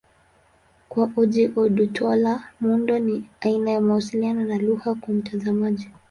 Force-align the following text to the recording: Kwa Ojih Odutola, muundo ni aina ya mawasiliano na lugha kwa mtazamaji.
Kwa 0.89 1.05
Ojih 1.19 1.55
Odutola, 1.61 2.33
muundo 2.59 2.99
ni 2.99 3.25
aina 3.41 3.71
ya 3.71 3.81
mawasiliano 3.81 4.43
na 4.45 4.57
lugha 4.57 4.95
kwa 4.95 5.13
mtazamaji. 5.13 5.89